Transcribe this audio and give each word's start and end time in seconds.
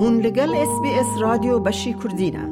هون 0.00 0.20
لگل 0.20 0.54
اس 0.54 0.80
بی 0.82 0.90
اس 0.90 1.06
رادیو 1.20 1.58
بشی 1.58 1.94
کردینه 2.02 2.48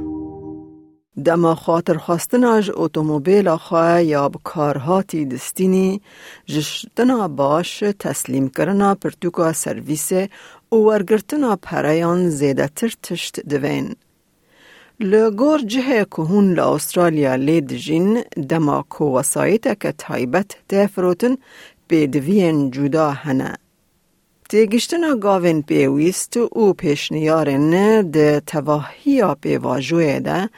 دما 1.25 1.55
خاطر 1.55 1.97
خواستناج 1.97 2.71
اتومبیل 2.75 3.57
خواه 3.57 4.03
یا 4.03 4.29
بکارهاتی 4.29 5.25
دستینی 5.25 6.01
جشتنا 6.47 7.29
باش 7.29 7.85
تسلیم 7.99 8.49
کرنا 8.49 8.95
پرتوکا 8.95 9.53
سرویس 9.53 10.13
و 10.73 10.77
ورگرتنا 10.77 11.57
پریان 11.57 12.29
زیده 12.29 12.69
تر 12.69 12.93
تشت 13.03 13.41
دوین. 13.41 13.97
لگور 15.01 15.59
جه 15.59 16.05
کهون 16.05 16.55
لأسترالیا 16.55 17.35
لید 17.35 17.73
جین 17.73 18.23
دما 18.49 18.85
کو 18.89 19.19
وسایت 19.19 19.81
که 19.81 19.93
تایبت 19.93 20.57
تفروتن 20.69 21.37
به 21.89 22.07
دوین 22.07 22.71
جدا 22.71 23.11
هنه. 23.11 23.55
تیگشتنا 24.49 25.15
گاوین 25.17 25.63
پیویست 25.63 26.37
و 26.37 26.73
پیشنیارن 26.73 28.03
ده 28.11 28.43
تواهی 28.47 29.35
پیواجوه 29.41 30.21
ده 30.21 30.49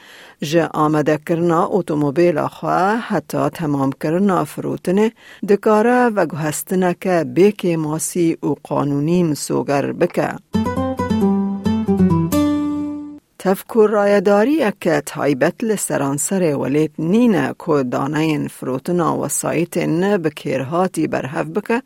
جه 0.40 0.68
آمده 0.74 1.18
کرنا 1.26 1.68
اتومبیل 1.70 2.46
خواه 2.46 2.96
حتی 2.96 3.48
تمام 3.48 3.90
کرنا 3.92 4.44
فروتنه 4.44 5.12
دکاره 5.48 6.06
و 6.16 6.26
گوهستنه 6.26 6.96
که 7.00 7.24
بیک 7.34 7.66
ماسی 7.66 8.38
و 8.42 8.54
قانونی 8.62 9.22
مسوگر 9.22 9.92
بکه. 9.92 10.28
تفکر 13.40 13.88
رایداری 13.92 14.72
که 14.80 15.02
تایبت 15.06 15.64
لسرانسر 15.64 16.56
ولیت 16.56 16.90
نینه 16.98 17.54
که 17.66 17.82
دانه 17.82 18.48
فروتنا 18.48 19.18
و 19.18 19.28
سایتن 19.28 20.16
بکیرهاتی 20.16 21.06
برهف 21.06 21.46
بکه 21.46 21.82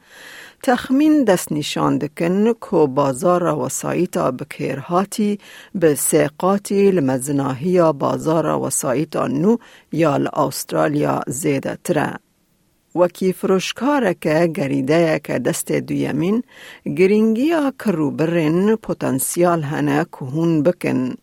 تخمین 0.63 1.25
دست 1.25 1.53
نشان 1.53 1.99
دکن 1.99 2.53
که 2.53 2.87
بازار 2.87 3.45
وسایت 3.45 4.19
بکیرهاتی 4.19 5.39
به 5.75 5.95
سیقاتی 5.95 6.91
لمزناهی 6.91 7.93
بازار 7.93 8.47
وسایت 8.47 9.17
نو 9.17 9.57
یا 9.93 10.17
لأسترالیا 10.17 11.21
زیده 11.27 11.79
تره. 11.85 12.19
وکی 12.95 13.33
فروشکار 13.33 14.13
که 14.13 14.47
گریده 14.55 15.21
که 15.25 15.39
دست 15.39 15.73
دویمین 15.73 16.43
گرینگی 16.97 17.53
کرو 17.79 18.11
برن 18.11 18.77
پوتنسیال 18.77 19.63
هنه 19.63 20.05
که 20.05 20.25
هون 20.25 20.63
بکن. 20.63 21.15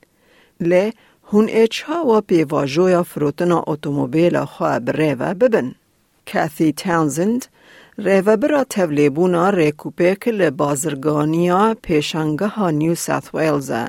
لی 0.60 0.94
هون 1.32 1.48
ایچها 1.48 2.06
و 2.06 2.22
پیواجویا 2.22 3.04
فروتنا 3.04 3.64
اتومبیل 3.68 4.46
خواه 4.46 4.80
بره 4.80 5.16
و 5.16 5.34
ببن. 5.34 5.76
کاثی 6.34 6.72
تاونزند 6.72 7.46
ریوه 7.98 8.36
برا 8.36 8.64
تولیبونا 8.64 9.50
ریکوپیک 9.50 10.28
لبازرگانیا 10.28 11.76
پیشنگه 11.82 12.48
ها 12.48 12.70
نیو 12.70 12.96
ساث 12.96 13.36
ویلزه. 13.36 13.88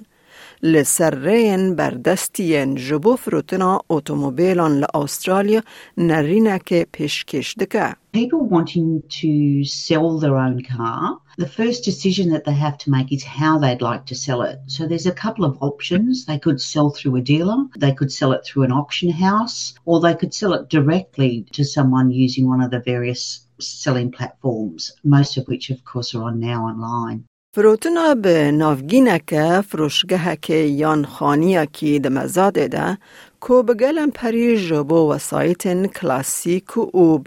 لسر 0.63 1.15
رین 1.15 1.77
بردستین 1.77 2.75
جبو 2.75 3.17
فروتنا 3.17 3.81
اتومبیلان 3.91 4.73
لأسترالیا 4.79 5.63
نرینه 5.97 6.59
که 6.67 6.87
پیشکش 6.93 7.55
دکه. 7.55 7.95
People 8.13 8.45
wanting 8.57 9.03
to 9.21 9.65
sell 9.65 10.19
their 10.19 10.37
own 10.37 10.59
car, 10.63 11.19
the 11.40 11.48
first 11.48 11.84
decision 11.84 12.30
that 12.30 12.46
they 12.46 12.54
have 12.54 12.78
to 12.80 12.90
make 12.90 13.12
is 13.12 13.24
how 13.24 13.58
they'd 13.60 13.82
like 13.82 14.06
to 14.08 14.16
sell 14.16 14.42
it. 14.42 14.60
So 14.68 14.88
there's 14.88 15.06
a 15.06 15.22
couple 15.24 15.46
of 15.46 15.58
options. 15.62 16.26
They 16.26 16.40
could 16.40 16.62
sell 16.62 16.90
through 16.90 17.16
a 17.18 17.22
dealer, 17.22 17.66
they 17.78 17.94
could 17.94 18.12
sell 18.12 18.32
it 18.34 18.46
through 18.46 18.64
an 18.64 18.72
auction 18.72 19.10
house, 19.10 19.74
or 19.86 20.00
they 20.00 20.16
could 20.16 20.34
sell 20.34 20.54
it 20.54 20.70
directly 20.70 21.46
to 21.54 21.64
someone 21.64 22.12
using 22.12 22.48
one 22.48 22.62
of 22.62 22.72
the 22.72 22.80
various 22.80 23.46
selling 23.60 24.12
platforms, 24.12 24.92
most 25.04 25.38
of 25.38 25.48
which, 25.48 25.70
of 25.70 25.84
course, 25.86 26.16
are 26.16 26.24
on 26.24 26.40
now 26.40 26.66
online. 26.66 27.26
فروتنا 27.56 28.16
به 28.16 28.52
نافگینک 28.52 29.62
فروشگه 29.62 30.36
که 30.42 30.54
یان 30.54 31.06
خانیه 31.06 31.66
کی 31.66 32.00
دمزاده 32.00 32.68
ده 32.68 32.98
کو 33.40 33.64
بگلم 33.64 34.12
پری 34.12 34.68
جبو 34.68 35.12
وسایتن 35.12 35.88
کلاسیک 35.88 36.78
و 36.78 37.18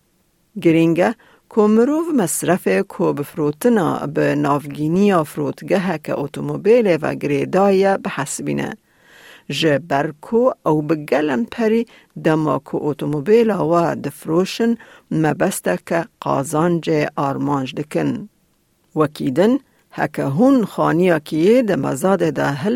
گرینگه 0.62 1.14
کومروف 1.48 2.06
مصرف 2.14 2.68
کو 2.68 3.12
بفروتنا 3.12 4.06
به 4.06 4.34
نافگینی 4.34 5.24
فروتگه 5.24 5.98
که 6.04 6.18
اتومبیل 6.18 6.98
و 7.02 7.14
گریدای 7.14 7.98
بحسبینه. 7.98 8.76
جه 9.49 9.79
برکو 9.79 10.51
او 10.65 10.81
بگلن 10.81 11.43
پری 11.51 11.85
دما 12.23 12.59
کو 12.59 12.77
اتومبیل 12.81 13.51
و 13.51 13.95
دفروشن 13.95 14.75
مبسته 15.11 15.79
که 15.85 16.05
قازانج 16.19 16.89
آرمانج 17.15 17.75
دکن. 17.75 18.29
وکیدن 18.95 19.57
هکه 19.91 20.23
هون 20.23 20.65
خانیا 20.65 21.19
کیه 21.19 21.63
ده 21.63 21.75
مزاد 21.75 22.29
ده 22.29 22.45
هل 22.45 22.75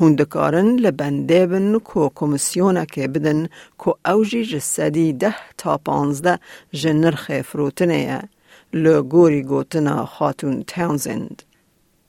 هون 0.00 0.14
دکارن 0.14 0.76
لبنده 0.76 1.46
بن 1.46 1.78
کو 1.78 2.08
کمیسیونه 2.14 2.86
که 2.86 3.08
بدن 3.08 3.48
کو 3.78 3.92
اوجی 4.06 4.44
جسدی 4.44 5.12
ده 5.12 5.34
تا 5.58 5.78
پانزده 5.78 6.38
جنرخ 6.72 7.40
فروتنه 7.40 8.22
لگوری 8.72 9.42
گوتنا 9.42 10.06
خاتون 10.06 10.64
تاونزند. 10.66 11.42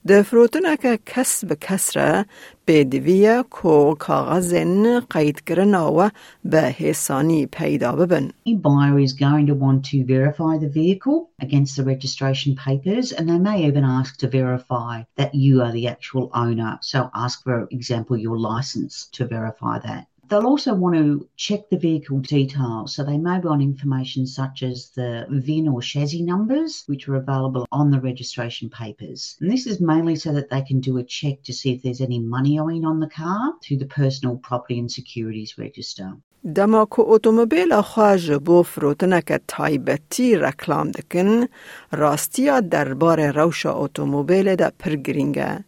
د 0.09 0.23
فروتنه 0.23 0.77
که 0.77 0.99
کس 1.07 1.45
به 1.45 1.55
کسره 1.55 2.25
به 2.65 2.85
دویه 2.85 3.45
کو 3.51 3.95
کاغذن 3.95 5.01
قید 5.01 5.41
کرن 5.41 5.75
و 5.75 6.11
به 6.45 6.61
حسانی 6.61 7.47
پیدا 7.47 7.93
ببن. 7.97 8.29
Any 8.47 8.55
buyer 8.55 8.99
is 8.99 9.13
going 9.13 9.47
to 9.47 9.55
want 9.55 9.85
to 9.91 10.05
verify 10.05 10.59
the 10.59 10.69
vehicle 10.81 11.19
against 11.43 11.77
the 11.77 11.85
registration 11.85 12.57
papers 12.67 13.13
and 13.13 13.29
they 13.29 13.39
may 13.39 13.67
even 13.69 13.85
ask 13.85 14.17
to 14.21 14.29
verify 14.29 14.95
that 15.17 15.35
you 15.35 15.61
are 15.63 15.73
the 15.73 15.87
actual 15.95 16.31
owner. 16.35 16.79
So 16.81 17.11
ask 17.15 17.43
for 17.43 17.69
example 17.71 18.17
your 18.17 18.39
license 18.39 18.95
to 19.17 19.27
verify 19.27 19.77
that. 19.89 20.07
They'll 20.31 20.47
also 20.47 20.75
want 20.75 20.95
to 20.95 21.29
check 21.37 21.63
the 21.71 21.77
vehicle 21.77 22.21
details. 22.21 22.95
So 22.95 23.03
they 23.03 23.19
may 23.19 23.41
want 23.41 23.63
information 23.63 24.29
such 24.29 24.63
as 24.63 24.91
the 24.95 25.27
VIN 25.29 25.67
or 25.67 25.83
chassis 25.83 26.23
numbers, 26.23 26.85
which 26.87 27.09
are 27.09 27.17
available 27.17 27.67
on 27.73 27.91
the 27.91 28.01
registration 28.01 28.71
papers. 28.71 29.37
And 29.41 29.51
this 29.51 29.67
is 29.67 29.81
mainly 29.81 30.15
so 30.15 30.33
that 30.33 30.49
they 30.49 30.63
can 30.63 30.79
do 30.79 30.99
a 30.99 31.03
check 31.03 31.43
to 31.47 31.53
see 31.53 31.73
if 31.73 31.83
there's 31.83 32.01
any 32.01 32.21
money 32.21 32.61
owing 32.61 32.85
on 32.85 33.01
the 33.01 33.09
car 33.09 33.55
through 33.63 33.79
the 33.79 33.87
Personal 33.87 34.37
Property 34.37 34.79
and 34.79 34.91
Securities 34.99 35.59
Register. 35.59 36.09
دما 36.57 36.85
کو 36.85 37.15
اتومبیل 37.15 37.81
خواج 37.81 38.31
بو 38.33 38.63
فروتنک 38.63 39.33
تایبتی 39.49 40.37
رکلام 40.37 40.91
دکن 40.91 41.45
راستیا 41.93 42.61
دربار 42.61 43.21
روش 43.33 43.67
اتومبیل 43.67 44.55
دا 44.57 44.71
پرگرینگه. 44.79 45.65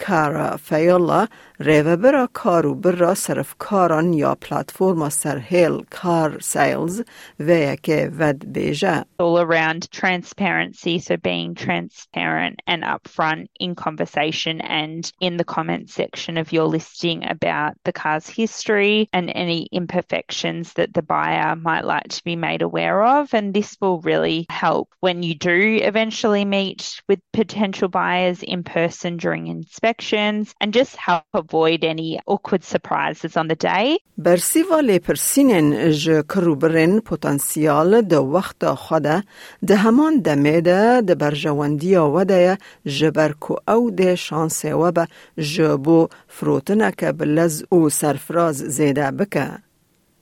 کارا 0.00 0.56
فیالا 0.56 1.26
ریوبرا 1.60 2.28
کارو 2.32 2.74
برا 2.74 3.14
صرف 3.14 3.54
کاران 3.58 4.12
یا 4.12 4.34
پلتفرما 4.34 5.08
سرهیل 5.10 5.84
کار 5.90 6.38
سیلز 6.40 7.02
و 7.40 7.76
که 7.76 8.10
ود 8.18 8.52
بیجه. 8.52 9.04
all 9.18 9.38
around 9.38 9.90
transparency, 9.90 10.98
so 10.98 11.16
being 11.16 11.54
transparent 11.54 12.60
and 12.66 12.82
upfront 12.82 13.46
in 13.58 13.74
conversation 13.74 14.60
and 14.60 15.10
in 15.20 15.38
the 15.38 15.44
comment 15.44 15.88
section 15.88 16.36
of 16.36 16.52
your 16.52 16.64
listing 16.64 17.26
about 17.28 17.72
the 17.84 17.92
car's 17.92 18.28
history 18.28 19.08
and 19.12 19.32
any 19.34 19.68
imperfections 19.72 20.74
that 20.74 20.92
the 20.92 21.02
buyer 21.02 21.56
might 21.56 21.84
like 21.84 22.08
to 22.08 22.22
be 22.24 22.36
made 22.36 22.62
aware 22.62 23.02
of. 23.02 23.32
And 23.32 23.54
this 23.54 23.76
will 23.80 24.00
really 24.02 24.46
help 24.50 24.88
when 25.00 25.22
you 25.22 25.34
do 25.34 25.78
eventually 25.82 26.44
meet 26.44 27.00
with 27.08 27.20
potential 27.32 27.88
buyers 27.88 28.42
in 28.42 28.62
person 28.62 29.16
during 29.16 29.46
inspections 29.91 30.55
and 30.61 30.73
just 30.73 30.95
help 30.95 31.23
avoid 31.33 31.83
any 31.83 32.19
awkward 32.27 32.63
surprises 32.63 33.37
on 33.37 33.47
the 33.47 33.55
day. 33.55 33.97
برسیوا 34.17 34.79
لیپرسینن 34.79 35.91
ج 35.91 36.09
کروبرن 36.29 36.99
پوتانسیال 36.99 38.01
د 38.01 38.13
وقت 38.13 38.65
خوده 38.73 39.23
ده 39.67 39.75
همان 39.75 40.21
دمه 40.21 40.61
ده 40.61 41.01
ده 41.01 41.15
برجواندی 41.15 41.95
وده 41.95 42.57
جبر 42.85 43.31
کو 43.31 43.55
او 43.67 43.91
ده 43.91 44.15
شانس 44.15 44.65
و 44.65 44.91
به 44.91 45.07
جبو 45.37 46.07
فروتنه 46.27 46.91
که 46.91 47.11
بلز 47.11 47.63
او 47.69 47.89
سرفراز 47.89 48.55
زیده 48.57 49.11
بکه. 49.11 49.47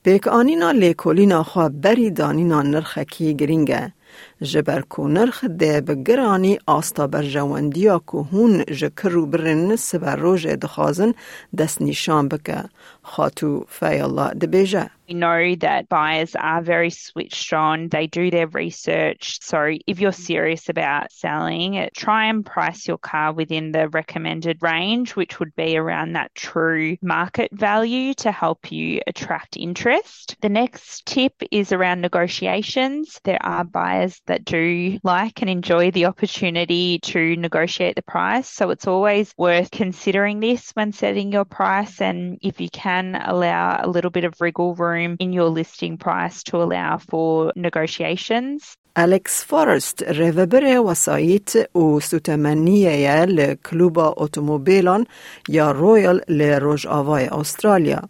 پیک 0.04 0.28
آنینا 0.28 0.70
لیکولینا 0.70 1.42
خواه 1.42 1.68
بری 1.68 2.10
دانینا 2.10 2.62
نرخکی 2.62 3.34
گرینگه. 3.34 3.92
We 15.08 15.14
know 15.14 15.56
that 15.56 15.88
buyers 15.88 16.36
are 16.36 16.62
very 16.62 16.90
switched 16.90 17.52
on. 17.52 17.88
They 17.88 18.06
do 18.06 18.30
their 18.30 18.46
research. 18.46 19.40
So, 19.42 19.76
if 19.86 19.98
you're 19.98 20.12
serious 20.12 20.68
about 20.68 21.10
selling, 21.10 21.88
try 21.96 22.26
and 22.26 22.46
price 22.46 22.86
your 22.86 22.98
car 22.98 23.32
within 23.32 23.72
the 23.72 23.88
recommended 23.88 24.62
range, 24.62 25.16
which 25.16 25.40
would 25.40 25.54
be 25.56 25.76
around 25.76 26.12
that 26.12 26.34
true 26.34 26.96
market 27.02 27.50
value 27.52 28.14
to 28.14 28.30
help 28.30 28.70
you 28.70 29.00
attract 29.06 29.56
interest. 29.56 30.36
The 30.40 30.48
next 30.48 31.04
tip 31.06 31.34
is 31.50 31.72
around 31.72 32.00
negotiations. 32.00 33.20
There 33.24 33.44
are 33.44 33.64
buyers 33.64 34.20
that 34.29 34.45
do 34.45 34.97
like 35.03 35.41
and 35.41 35.49
enjoy 35.49 35.91
the 35.91 36.05
opportunity 36.05 36.99
to 36.99 37.35
negotiate 37.35 37.95
the 37.95 38.01
price. 38.01 38.49
So 38.49 38.69
it's 38.73 38.87
always 38.87 39.33
worth 39.37 39.69
considering 39.71 40.39
this 40.39 40.71
when 40.73 40.91
setting 40.93 41.31
your 41.31 41.45
price. 41.45 42.01
And 42.01 42.39
if 42.41 42.59
you 42.59 42.69
can 42.69 43.15
allow 43.15 43.79
a 43.83 43.87
little 43.95 44.11
bit 44.11 44.25
of 44.25 44.33
wriggle 44.41 44.73
room 44.75 44.95
room 44.95 45.17
in 45.19 45.33
your 45.33 45.49
listing 45.59 45.97
price 45.97 46.37
to 46.49 46.53
allow 46.63 46.91
for 46.97 47.51
negotiations. 47.55 48.77
أليكس 48.97 49.43
فورست 49.43 50.03
ريفبر 50.03 50.79
وسايت 50.79 51.51
و 51.75 51.99
ستمنية 51.99 53.25
لكلوبا 53.25 54.13
أوتوموبيلون 54.17 55.05
يا 55.49 55.71
رويال 55.71 56.21
لروج 56.29 56.87
آواي 56.87 57.27
أستراليا 57.31 58.01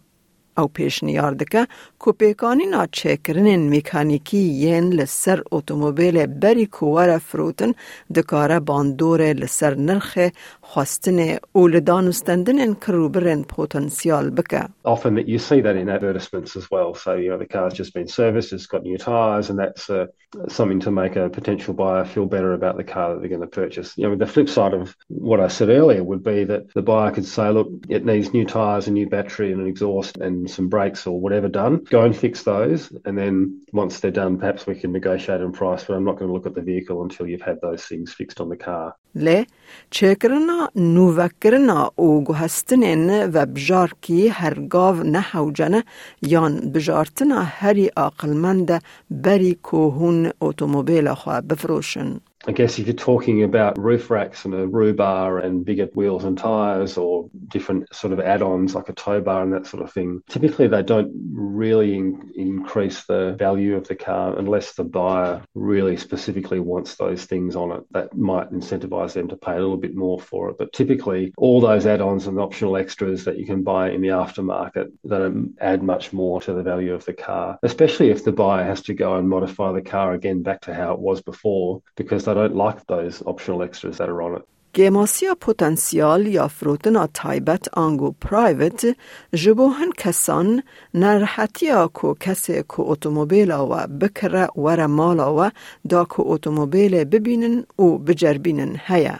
او 0.58 0.68
پیشنیار 0.68 1.34
دکه 1.34 1.66
کو 1.98 2.12
پیکانینا 2.12 2.86
چکرنین 2.92 3.60
میکانیکی 3.68 4.38
ین 4.38 4.92
لسر 4.92 5.42
اتومبیل 5.52 6.26
بری 6.26 6.66
کوار 6.66 7.18
فروتن 7.18 7.72
دکاره 8.14 8.60
باندور 8.60 9.20
لسر 9.20 9.74
نرخ 9.74 10.18
خواستن 10.60 11.36
او 11.52 11.68
لدانستندن 11.68 12.74
کروبرن 12.74 13.42
پوتنسیال 13.42 14.30
بکه. 14.30 14.60
Often 14.84 15.14
that 15.14 15.28
you 15.28 15.38
see 15.38 15.60
that 15.60 15.76
in 15.76 15.88
advertisements 15.88 16.56
as 16.56 16.70
well. 16.70 16.94
So, 16.94 17.14
you 17.14 17.30
know, 17.30 17.38
the 17.38 17.46
car's 17.46 17.74
just 17.74 17.94
been 17.94 18.08
serviced, 18.08 18.52
it's 18.52 18.66
got 18.66 18.82
new 18.82 18.98
tyres, 18.98 19.50
and 19.50 19.58
that's 19.58 19.90
uh, 19.90 20.06
something 20.48 20.80
to 20.80 20.90
make 20.90 21.16
a 21.16 21.28
potential 21.28 21.74
buyer 21.74 22.04
feel 22.04 22.26
better 22.26 22.52
about 22.52 22.76
the 22.76 22.84
car 22.84 23.06
that 23.12 23.20
they're 23.20 23.28
going 23.36 23.40
to 23.40 23.46
purchase. 23.46 23.88
You 23.96 24.08
know, 24.08 24.16
the 24.16 24.26
flip 24.26 24.48
side 24.48 24.74
of 24.74 24.96
what 25.08 25.40
I 25.40 25.48
said 25.48 25.68
earlier 25.68 26.02
would 26.04 26.22
be 26.22 26.44
that 26.44 26.62
the 26.74 26.82
buyer 26.82 27.10
could 27.10 27.26
say, 27.26 27.50
look, 27.50 27.68
it 27.88 28.04
needs 28.04 28.32
new 28.32 28.44
tyres, 28.44 28.86
a 28.86 28.90
new 28.90 29.08
battery, 29.08 29.52
and 29.52 29.60
an 29.60 29.66
exhaust, 29.66 30.16
and 30.16 30.39
some 30.48 30.68
brakes 30.68 31.06
or 31.06 31.20
whatever 31.20 31.48
done. 31.48 31.74
Go 31.96 32.02
and 32.02 32.16
fix 32.16 32.42
those, 32.42 32.92
and 33.04 33.16
then 33.18 33.60
once 33.72 34.00
they're 34.00 34.10
done, 34.10 34.38
perhaps 34.38 34.66
we 34.66 34.74
can 34.74 34.92
negotiate 34.92 35.40
on 35.40 35.52
price. 35.52 35.84
But 35.84 35.94
I'm 35.96 36.04
not 36.04 36.16
going 36.18 36.28
to 36.28 36.34
look 36.34 36.46
at 36.46 36.54
the 36.54 36.62
vehicle 36.62 37.02
until 37.02 37.26
you've 37.26 37.42
had 37.50 37.60
those 37.60 37.82
things 37.84 38.12
fixed 38.12 38.40
on 38.40 38.48
the 38.48 38.56
car. 38.56 38.94
لی 39.14 39.46
چکرنا 39.90 40.68
نووکرنا 40.76 41.92
او 41.96 42.24
گوهستنین 42.24 43.10
و 43.34 43.46
بجارکی 43.46 44.28
هرگاو 44.28 44.96
نحوجنه 44.96 45.84
یان 46.22 46.72
بجارتنا 46.72 47.42
هری 47.42 47.90
عقلمند 47.96 48.82
بری 49.10 49.54
کوهون 49.54 50.30
اتومبیل 50.40 51.14
خواه 51.14 51.40
بفروشن. 51.40 52.20
I 52.47 52.51
guess 52.51 52.79
if 52.79 52.87
you're 52.87 52.95
talking 52.95 53.43
about 53.43 53.77
roof 53.77 54.09
racks 54.09 54.45
and 54.45 54.53
a 54.55 54.67
roo 54.67 54.93
bar 54.93 55.39
and 55.39 55.63
bigger 55.63 55.87
wheels 55.93 56.23
and 56.23 56.37
tyres 56.37 56.97
or 56.97 57.29
different 57.49 57.93
sort 57.93 58.13
of 58.13 58.19
add-ons 58.19 58.73
like 58.73 58.89
a 58.89 58.93
tow 58.93 59.21
bar 59.21 59.43
and 59.43 59.53
that 59.53 59.67
sort 59.67 59.83
of 59.83 59.93
thing, 59.93 60.21
typically 60.27 60.67
they 60.67 60.81
don't 60.81 61.11
really 61.31 61.95
in- 61.95 62.31
increase 62.35 63.03
the 63.05 63.35
value 63.37 63.75
of 63.75 63.87
the 63.87 63.95
car 63.95 64.37
unless 64.39 64.73
the 64.73 64.83
buyer 64.83 65.43
really 65.53 65.95
specifically 65.97 66.59
wants 66.59 66.95
those 66.95 67.25
things 67.25 67.55
on 67.55 67.71
it. 67.73 67.83
That 67.91 68.17
might 68.17 68.51
incentivise 68.51 69.13
them 69.13 69.27
to 69.27 69.37
pay 69.37 69.53
a 69.53 69.59
little 69.59 69.77
bit 69.77 69.95
more 69.95 70.19
for 70.19 70.49
it. 70.49 70.57
But 70.57 70.73
typically 70.73 71.33
all 71.37 71.61
those 71.61 71.85
add-ons 71.85 72.25
and 72.25 72.39
optional 72.39 72.75
extras 72.75 73.23
that 73.25 73.37
you 73.37 73.45
can 73.45 73.61
buy 73.61 73.91
in 73.91 74.01
the 74.01 74.07
aftermarket 74.07 74.91
don't 75.07 75.55
add 75.61 75.83
much 75.83 76.11
more 76.11 76.41
to 76.41 76.53
the 76.53 76.63
value 76.63 76.93
of 76.93 77.05
the 77.05 77.13
car, 77.13 77.59
especially 77.61 78.09
if 78.09 78.23
the 78.23 78.31
buyer 78.31 78.63
has 78.63 78.81
to 78.83 78.95
go 78.95 79.17
and 79.17 79.29
modify 79.29 79.71
the 79.71 79.81
car 79.81 80.13
again 80.13 80.41
back 80.41 80.61
to 80.61 80.73
how 80.73 80.93
it 80.93 80.99
was 80.99 81.21
before 81.21 81.83
because 81.95 82.25
I 82.31 82.33
don't 82.33 82.55
like 82.55 82.79
those 82.87 83.15
optional 83.31 83.61
extras 83.67 83.97
that 83.97 84.09
are 84.09 84.21
on 84.21 84.33
it. 84.37 84.43
گماسیا 84.75 85.33
پتانسیال 85.41 86.27
یا 86.27 86.47
فروتنا 86.47 87.07
تایبت 87.13 87.67
آنگو 87.73 88.11
پرایوت 88.21 88.85
جبوهن 89.33 89.91
کسان 89.97 90.59
نرحتیا 90.93 91.87
کو 91.87 92.13
کسی 92.19 92.61
کو 92.67 92.91
اتومبیلا 92.91 93.65
و 93.65 93.87
بکره 94.01 94.47
ور 94.55 94.85
مالا 94.85 95.33
و 95.33 95.49
دا 95.89 96.05
کو 96.05 96.33
اتومبیل 96.33 97.03
ببینن 97.03 97.63
و 97.79 97.97
بجربینن 97.97 98.75
هیا. 98.85 99.15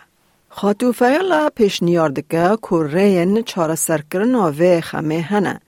خاتو 0.50 0.92
فیلا 0.92 1.50
پیشنیار 1.56 2.10
دکه 2.10 2.58
کو 2.62 2.84
رین 2.84 3.44
چار 3.44 3.76
سرکرن 3.76 4.36
و 4.36 4.82
خمه 4.82 5.22
هنه. 5.22 5.62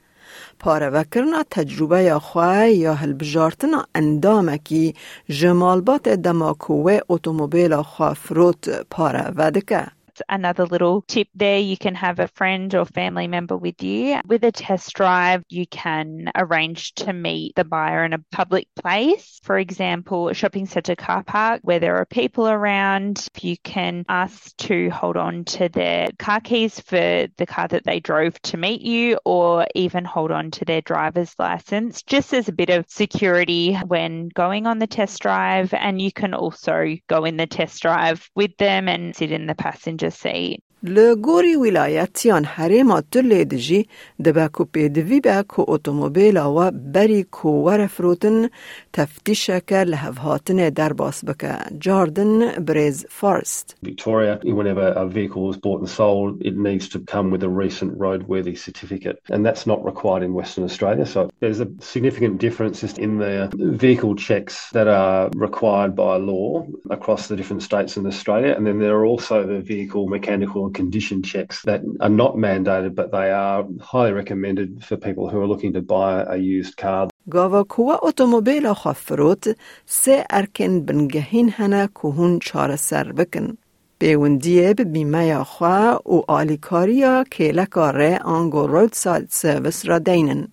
پاره 0.63 0.89
وکرنا 0.89 1.43
تجربه 1.51 2.01
یا 2.03 2.19
خواه 2.19 2.69
یا 2.69 2.93
هلبجارتنا 2.93 3.85
اندامکی 3.95 4.95
جمالبات 5.29 6.09
دماکوه 6.09 6.99
اتومبیل 7.09 7.81
خواه 7.81 8.13
فروت 8.13 8.69
پاره 8.89 9.33
ودکه. 9.35 9.87
Another 10.29 10.65
little 10.65 11.01
tip 11.01 11.27
there. 11.33 11.59
You 11.59 11.77
can 11.77 11.95
have 11.95 12.19
a 12.19 12.27
friend 12.27 12.73
or 12.75 12.85
family 12.85 13.27
member 13.27 13.57
with 13.57 13.81
you. 13.83 14.19
With 14.25 14.43
a 14.43 14.51
test 14.51 14.93
drive, 14.93 15.43
you 15.49 15.65
can 15.67 16.31
arrange 16.35 16.93
to 16.95 17.13
meet 17.13 17.55
the 17.55 17.63
buyer 17.63 18.03
in 18.05 18.13
a 18.13 18.23
public 18.31 18.67
place. 18.75 19.39
For 19.43 19.57
example, 19.57 20.29
a 20.29 20.33
shopping 20.33 20.65
centre 20.65 20.95
car 20.95 21.23
park 21.23 21.61
where 21.63 21.79
there 21.79 21.97
are 21.97 22.05
people 22.05 22.47
around. 22.47 23.27
You 23.41 23.57
can 23.63 24.05
ask 24.09 24.55
to 24.57 24.89
hold 24.89 25.17
on 25.17 25.43
to 25.45 25.69
their 25.69 26.09
car 26.19 26.39
keys 26.39 26.79
for 26.79 27.27
the 27.37 27.45
car 27.47 27.67
that 27.67 27.85
they 27.85 27.99
drove 27.99 28.41
to 28.43 28.57
meet 28.57 28.81
you, 28.81 29.19
or 29.25 29.67
even 29.75 30.05
hold 30.05 30.31
on 30.31 30.51
to 30.51 30.65
their 30.65 30.81
driver's 30.81 31.33
license, 31.39 32.03
just 32.03 32.33
as 32.33 32.47
a 32.47 32.53
bit 32.53 32.69
of 32.69 32.85
security 32.87 33.75
when 33.87 34.29
going 34.29 34.67
on 34.67 34.79
the 34.79 34.87
test 34.87 35.21
drive. 35.21 35.73
And 35.73 36.01
you 36.01 36.11
can 36.11 36.33
also 36.33 36.95
go 37.07 37.25
in 37.25 37.37
the 37.37 37.47
test 37.47 37.81
drive 37.81 38.29
with 38.35 38.55
them 38.57 38.87
and 38.87 39.15
sit 39.15 39.31
in 39.31 39.47
the 39.47 39.55
passenger 39.55 40.02
just 40.03 40.19
say 40.19 40.59
Le 40.83 41.13
gori 41.15 41.55
vilayat 41.55 42.25
yan 42.25 42.43
harema 42.43 43.01
Tullê 43.01 43.49
de 43.49 43.57
jî 43.57 43.85
dibe 44.23 44.47
ku 44.53 44.63
pêdivîbe 44.65 45.43
ku 45.47 45.61
otomobêla 45.61 46.45
we 46.55 46.93
berî 46.93 47.23
ku 47.23 47.49
werefrotin 47.65 48.51
teftîşeke 48.91 49.87
li 49.87 49.95
hevhatinê 49.95 50.75
derbas 50.75 51.23
bike. 51.23 51.53
Jordan 51.79 52.67
Brez 52.67 53.05
Forest. 53.09 53.75
Victoria, 53.83 54.39
whenever 54.43 54.87
a 55.03 55.05
vehicle 55.07 55.49
is 55.49 55.57
bought 55.63 55.79
and 55.79 55.89
sold, 55.89 56.41
it 56.41 56.57
needs 56.57 56.89
to 56.89 56.99
come 56.99 57.31
with 57.31 57.43
a 57.43 57.49
recent 57.63 57.97
roadworthy 57.97 58.55
certificate. 58.57 59.17
And 59.29 59.45
that's 59.45 59.65
not 59.65 59.85
required 59.85 60.23
in 60.23 60.33
Western 60.33 60.65
Australia. 60.65 61.05
So 61.05 61.29
there's 61.39 61.61
a 61.61 61.67
significant 61.79 62.41
difference 62.41 62.83
in 62.97 63.19
the 63.19 63.49
vehicle 63.55 64.15
checks 64.15 64.69
that 64.73 64.87
are 64.89 65.29
required 65.47 65.95
by 65.95 66.17
law 66.17 66.67
across 66.89 67.27
the 67.27 67.37
different 67.37 67.63
states 67.63 67.95
in 67.95 68.05
Australia. 68.05 68.53
And 68.57 68.67
then 68.67 68.79
there 68.79 68.97
are 68.99 69.05
also 69.05 69.47
the 69.47 69.61
vehicle 69.61 70.09
mechanical 70.09 70.72
condition 70.80 71.22
checks 71.22 71.56
that 71.62 71.80
are 72.00 72.16
not 72.22 72.32
mandated, 72.46 72.94
but 72.94 73.08
they 73.16 73.30
are 73.30 73.60
highly 73.80 74.12
recommended 74.12 74.68
for 74.86 74.96
people 74.96 75.24
who 75.30 75.40
are 75.42 75.50
looking 75.52 75.72
to 75.72 75.82
buy 75.82 76.12
a 76.22 76.36
used 76.36 76.76
car. 76.76 77.08
گاوا 77.30 77.62
کوا 77.62 77.98
اتومبیل 78.02 78.72
خفروت 78.72 79.56
سه 79.86 80.24
ارکن 80.30 80.80
بنگهین 80.80 81.50
هنه 81.50 81.88
کهون 81.94 82.38
چار 82.38 82.76
سر 82.76 83.12
بکن. 83.12 83.56
پیوندیه 83.98 84.74
به 84.74 84.84
بیمه 84.84 85.44
خواه 85.44 86.02
و 86.06 86.22
آلیکاریا 86.28 87.24
که 87.30 87.44
لکاره 87.44 88.18
آنگو 88.24 88.66
رود 88.66 88.92
ساید 88.92 89.26
سرویس 89.30 89.86
را 89.86 89.98
دینن. 89.98 90.48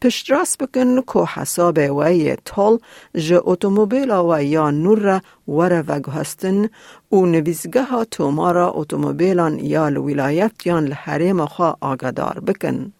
پشتراس 0.00 0.56
بکن 0.56 1.00
که 1.00 1.24
حساب 1.34 1.78
وی 1.78 2.36
تول 2.44 2.78
جه 3.16 3.40
اتومبیل 3.44 4.10
و 4.10 4.42
یا 4.42 4.70
نور 4.70 4.98
را 4.98 5.20
وره 5.48 5.82
و 5.82 6.00
گهستن 6.00 6.68
و 7.12 7.26
نویزگه 7.26 7.82
ها 7.82 8.04
تومارا 8.04 8.72
اتومبیلان 8.74 9.58
یا 9.58 9.86
الولایت 9.86 10.66
یا 10.66 10.78
لحریم 10.78 11.46
خواه 11.46 11.76
آگدار 11.80 12.40
بکن. 12.40 12.92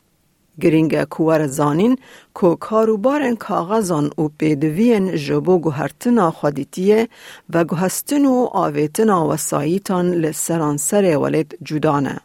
گرینگ 0.61 1.05
کوار 1.05 1.47
زانین 1.47 1.99
کو 2.35 2.57
کاروبارن 2.57 3.37
کاغذان 3.37 4.11
و 4.19 4.29
پیدوین 4.39 5.17
جبو 5.17 5.59
گوهرتنا 5.59 6.31
خودیتیه 6.31 7.09
و 7.51 7.65
گوهستن 7.65 8.27
و 8.27 8.49
آویتنا 8.53 9.37
ساییتان 9.37 10.11
لسرانسر 10.11 11.19
ولید 11.19 11.59
جدانه. 11.63 12.21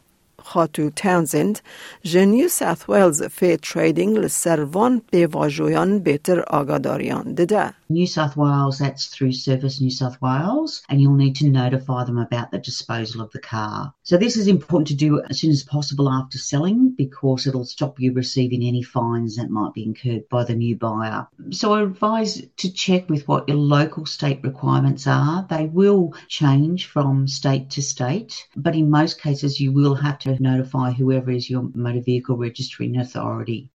خاتو 0.51 0.89
تاونزند 0.89 1.59
جنیو 2.03 2.47
ساث 2.47 2.89
ویلز 2.89 3.23
فی 3.23 3.57
تریدینگ 3.57 4.17
لسروان 4.17 5.01
به 5.11 5.27
واجویان 5.27 5.99
بیتر 5.99 6.39
آگاداریان 6.39 7.33
دده. 7.33 7.78
New 7.91 8.05
South 8.05 8.37
Wales, 8.37 8.77
that's 8.77 9.07
through 9.07 9.31
Service 9.31 9.81
New 9.81 9.89
South 9.89 10.21
Wales, 10.21 10.83
and 10.89 11.01
you'll 11.01 11.15
need 11.15 11.35
to 11.37 11.49
notify 11.49 12.03
them 12.03 12.19
about 12.19 12.51
the 12.51 12.59
disposal 12.59 13.19
of 13.19 13.31
the 13.31 13.39
car. 13.39 13.91
So 14.03 14.15
this 14.15 14.37
is 14.37 14.47
important 14.47 14.89
to 14.89 14.95
do 14.95 15.23
as 15.27 15.39
soon 15.39 15.49
as 15.49 15.63
possible 15.63 16.07
after 16.07 16.37
selling 16.37 16.91
because 16.95 17.47
it'll 17.47 17.65
stop 17.65 17.99
you 17.99 18.13
receiving 18.13 18.63
any 18.63 18.83
fines 18.83 19.37
that 19.37 19.49
might 19.49 19.73
be 19.73 19.81
incurred 19.81 20.29
by 20.29 20.43
the 20.43 20.53
new 20.53 20.75
buyer. 20.75 21.27
So 21.49 21.73
I 21.73 21.81
advise 21.81 22.43
to 22.57 22.71
check 22.71 23.09
with 23.09 23.27
what 23.27 23.47
your 23.47 23.57
local 23.57 24.05
state 24.05 24.41
requirements 24.43 25.07
are. 25.07 25.47
They 25.49 25.65
will 25.65 26.13
change 26.27 26.85
from 26.85 27.27
state 27.27 27.71
to 27.71 27.81
state, 27.81 28.47
but 28.55 28.75
in 28.75 28.91
most 28.91 29.19
cases 29.19 29.59
you 29.59 29.71
will 29.71 29.95
have 29.95 30.19
to 30.19 30.39
notify 30.39 30.91
whoever 30.91 31.31
is 31.31 31.49
your 31.49 31.67
motor 31.73 32.01
vehicle 32.01 32.37
registering 32.37 32.97
authority. 32.97 33.71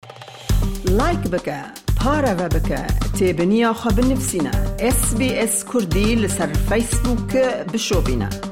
Like 0.83 1.31
Booker. 1.31 1.73
پارە 2.05 2.33
بە 2.39 2.47
بکە 2.55 2.81
تێبنییاخوا 3.17 3.91
بنووسینە 3.97 4.53
SسBS 4.97 5.55
کوردی 5.69 6.09
لەسەر 6.23 6.49
بشو 7.71 8.01
بینه. 8.07 8.50